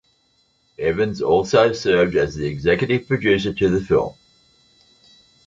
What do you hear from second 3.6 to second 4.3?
the film.